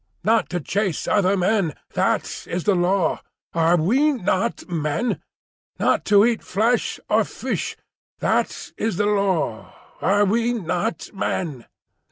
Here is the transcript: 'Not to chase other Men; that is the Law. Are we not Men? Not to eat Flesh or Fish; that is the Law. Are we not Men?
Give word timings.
'Not 0.23 0.49
to 0.49 0.59
chase 0.59 1.07
other 1.07 1.37
Men; 1.37 1.75
that 1.93 2.47
is 2.49 2.63
the 2.63 2.73
Law. 2.73 3.21
Are 3.53 3.77
we 3.77 4.13
not 4.13 4.67
Men? 4.67 5.21
Not 5.77 6.05
to 6.05 6.25
eat 6.25 6.41
Flesh 6.41 6.99
or 7.07 7.23
Fish; 7.23 7.77
that 8.17 8.71
is 8.77 8.97
the 8.97 9.05
Law. 9.05 9.75
Are 10.01 10.25
we 10.25 10.53
not 10.53 11.11
Men? 11.13 11.67